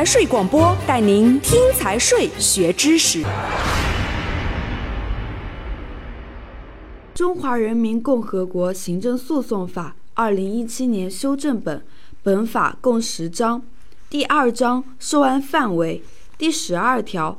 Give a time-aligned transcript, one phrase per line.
[0.00, 3.22] 财税广播带您听财税学知识。
[7.12, 11.84] 中华人民共和国行政诉讼法二零一七年修正本，
[12.22, 13.60] 本法共十章。
[14.08, 16.02] 第二章受案范围
[16.38, 17.38] 第十二条，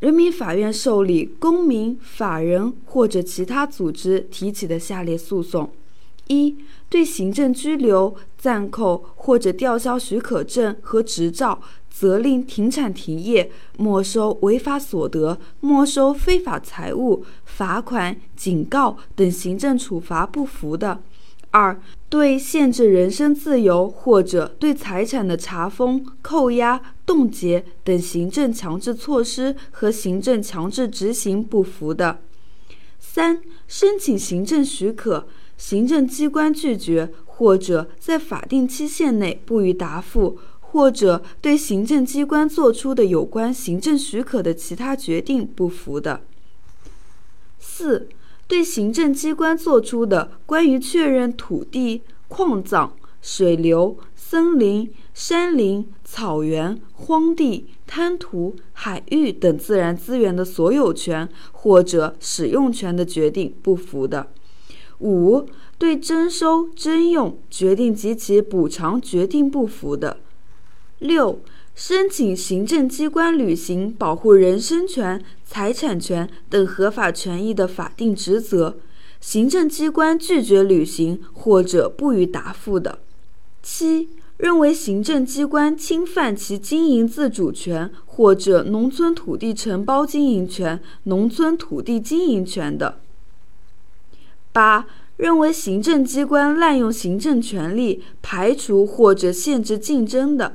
[0.00, 5.70] 人民法院受理公民、法人或者其他组织提起的下列诉讼：
[6.28, 6.56] 一、
[6.88, 11.60] 对行政拘留、暂扣或者吊销许可证和执照，
[11.90, 20.98] 责令停产停业、没收违法所得、没收非法财物、罚款、警告等行政处罚不服的；
[21.50, 32.18] 二、对限制人身自由或者对财产的查封、扣押、冻结等行政强制措施和行政强制执行不服的；
[33.06, 35.26] 三、申请行政许可。
[35.56, 46.22] 行政机关拒绝，或者在法定期限内不予答复，或者对行政机关作出的有关行政许可的其他决定不服的；
[47.60, 48.08] 四、
[48.48, 64.28] 对行政机关作出的关于确认土地、矿藏、水流、森林、山林、草原、荒地、滩涂、海域等自然资源的所有权或者使用权的决定不服的。
[65.00, 70.16] 五、对征收、征用决定及其补偿决定不服的；
[71.00, 71.40] 六、
[71.74, 78.78] 申请行政机关履行保护人身权、财产权等合法权益的法定职责，
[79.20, 82.98] 行政机关拒绝履行或者不予答复的；
[83.64, 93.00] 七、认为行政机关侵犯其经营自主权或者农村土地承包经营权、农村土地经营权的。
[94.52, 100.52] 八、认为行政机关滥用行政权力排除或者限制竞争的；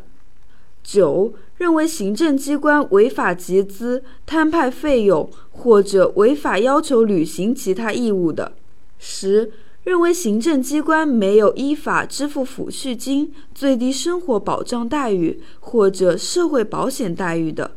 [0.84, 8.52] 九、认为行政机关违法集资、摊派费用或者违法要求履行其他义务的；
[9.00, 9.52] 十、
[9.90, 17.72] 认为行政机关没有依法支付抚恤金、最低生活保障待遇或者社会保险待遇的；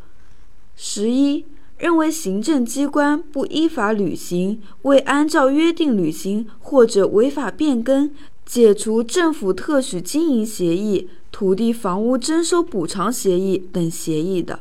[0.76, 1.46] 十一。
[1.78, 14.58] 认为行政机关不依法履行、未按照约定履行或者违法变更、解除政府特许经营协议、土地房屋征收补偿协议等协议的；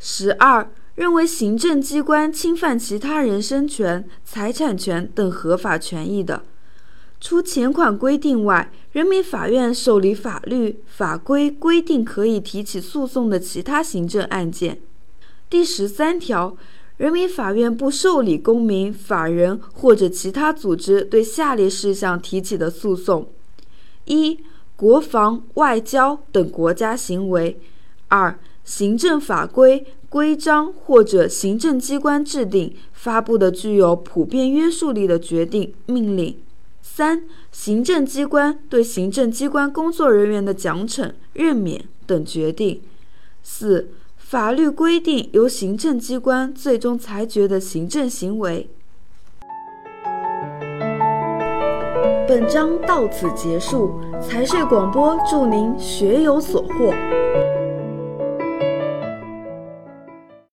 [0.00, 6.42] 十二，认为行政机关侵犯其他人身权、财产权等合法权益的，
[7.26, 14.78] 除前款规定外，人民法院受理法律法规规定可以提起诉讼的其他行政案件。
[15.48, 16.54] 第十三条，
[16.98, 23.26] 人民法院不受理公民、法人或者其他组织对下列事项提起的诉讼：
[24.04, 24.38] 一、
[24.76, 27.56] 国防、外交等国家行为；
[28.08, 36.34] 二、行政法规、规章或者行政机关制定、发布的具有普遍约束力的决定、命令；
[36.86, 42.80] 三、行政机关对行政机关工作人员的奖惩、任免等决定；
[43.42, 43.88] 四。
[44.18, 48.68] 法律规定由行政机关最终裁决的行政行为。
[52.26, 56.92] 本章到此结束，财税广播祝您学有所获。